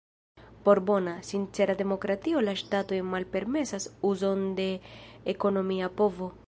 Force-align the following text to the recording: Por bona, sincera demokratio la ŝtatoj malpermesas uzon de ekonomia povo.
Por 0.63 0.79
bona, 0.89 1.11
sincera 1.31 1.75
demokratio 1.83 2.41
la 2.47 2.57
ŝtatoj 2.63 3.01
malpermesas 3.11 3.87
uzon 4.15 4.45
de 4.63 4.71
ekonomia 5.37 5.97
povo. 6.03 6.37